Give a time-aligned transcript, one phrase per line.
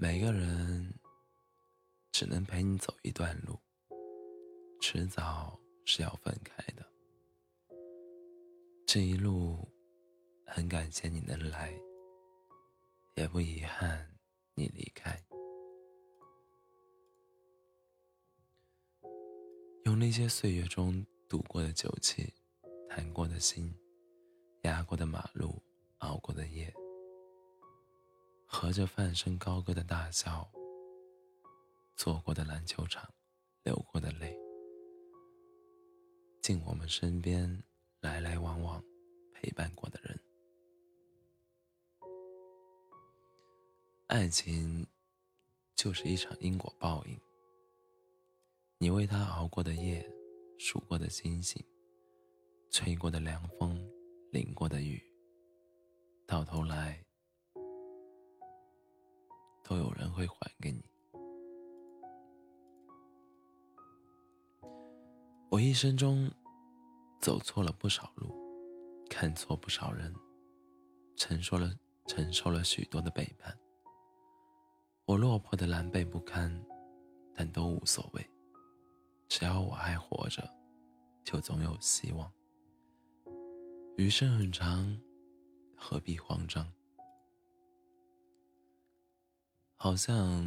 [0.00, 0.94] 每个人
[2.12, 3.58] 只能陪你走一段路，
[4.80, 6.86] 迟早是要分开的。
[8.86, 9.68] 这一路，
[10.46, 11.76] 很感谢你能来，
[13.16, 14.08] 也不遗憾
[14.54, 15.20] 你离开。
[19.82, 22.32] 用那些岁月中赌过的酒气，
[22.88, 23.74] 谈过的心，
[24.62, 25.60] 压过的马路，
[25.98, 26.72] 熬过的夜。
[28.50, 30.50] 和着放声高歌的大笑，
[31.94, 33.06] 坐过的篮球场，
[33.62, 34.34] 流过的泪，
[36.40, 37.62] 进我们身边
[38.00, 38.82] 来来往往
[39.34, 40.18] 陪伴过的人。
[44.06, 44.86] 爱情
[45.76, 47.20] 就是一场因果报应。
[48.78, 50.10] 你为他熬过的夜，
[50.58, 51.62] 数过的星星，
[52.70, 53.78] 吹过的凉风，
[54.32, 55.02] 淋过的雨，
[56.26, 57.04] 到头来。
[59.68, 60.82] 都有人会还给你。
[65.50, 66.30] 我一生中
[67.20, 68.34] 走错了不少路，
[69.10, 70.14] 看错不少人，
[71.16, 71.70] 承受了
[72.06, 73.54] 承受了许多的背叛。
[75.04, 76.50] 我落魄的狼狈不堪，
[77.34, 78.26] 但都无所谓。
[79.28, 80.50] 只要我还活着，
[81.24, 82.32] 就总有希望。
[83.98, 84.98] 余生很长，
[85.76, 86.66] 何必慌张？
[89.80, 90.44] 好像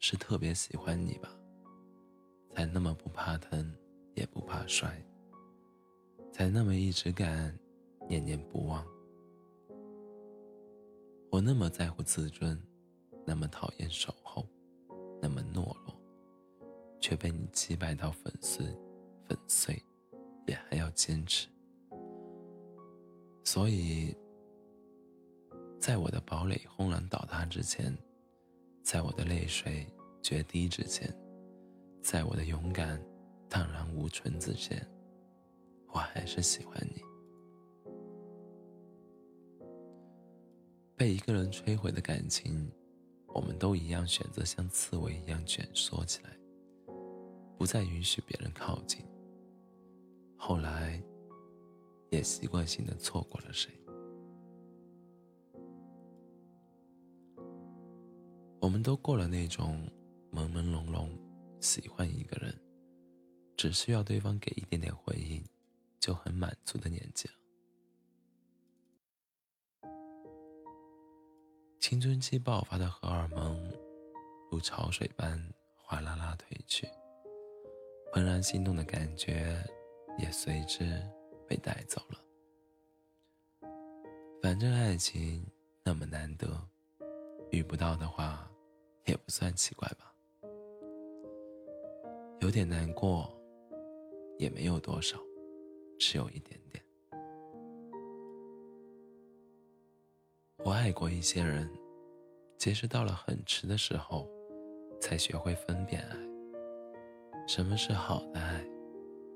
[0.00, 1.34] 是特别喜欢你吧，
[2.50, 3.74] 才那么不怕疼，
[4.14, 5.02] 也不怕摔，
[6.30, 7.58] 才那么一直敢
[8.06, 8.86] 念念不忘。
[11.30, 12.62] 我那么在乎自尊，
[13.26, 14.46] 那么讨厌守候，
[15.22, 15.98] 那么懦弱，
[17.00, 18.66] 却被你击败到粉碎，
[19.26, 19.82] 粉碎，
[20.46, 21.48] 也还要坚持。
[23.42, 24.14] 所以，
[25.80, 27.96] 在我的堡垒轰然倒塌之前。
[28.82, 29.86] 在我的泪水
[30.22, 31.12] 决堤之前，
[32.02, 33.00] 在我的勇敢
[33.48, 34.84] 荡然无存之前，
[35.92, 37.02] 我还是喜欢你。
[40.96, 42.70] 被一个人摧毁的感情，
[43.28, 46.36] 我们都一样选择像刺猬一样蜷缩起来，
[47.56, 49.02] 不再允许别人靠近。
[50.36, 51.02] 后来，
[52.10, 53.70] 也习惯性的错过了谁。
[58.60, 59.88] 我们都过了那种
[60.30, 61.08] 朦朦胧胧
[61.60, 62.54] 喜欢一个人，
[63.56, 65.42] 只需要对方给一点点回应，
[65.98, 67.34] 就很满足的年纪了。
[71.80, 73.72] 青春期爆发的荷尔蒙
[74.50, 75.42] 如潮水般
[75.74, 76.86] 哗啦啦退去，
[78.12, 79.56] 怦然心动的感觉
[80.18, 81.02] 也随之
[81.48, 82.20] 被带走了。
[84.42, 85.46] 反正爱情
[85.82, 86.62] 那么难得，
[87.50, 88.46] 遇不到的话。
[89.06, 90.14] 也不算奇怪吧，
[92.40, 93.30] 有点难过，
[94.38, 95.18] 也没有多少，
[95.98, 96.84] 只有一点点。
[100.64, 101.68] 我爱过一些人，
[102.58, 104.28] 其实到了很迟的时候，
[105.00, 106.16] 才学会分辨爱，
[107.48, 108.64] 什么是好的爱，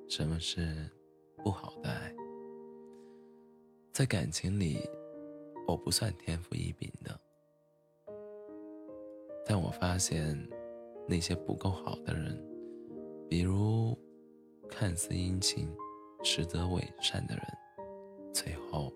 [0.09, 0.89] 什么是
[1.39, 2.15] 不好的爱。
[3.93, 4.79] 在感情里，
[5.67, 7.19] 我不算天赋异禀的。
[9.45, 10.37] 但我发现，
[11.07, 12.43] 那些不够好的人，
[13.29, 13.97] 比如
[14.69, 15.69] 看似殷勤，
[16.23, 17.45] 实则伪善的人，
[18.33, 18.93] 最后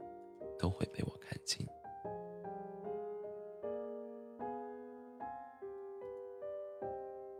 [0.59, 1.67] 都会被我看清。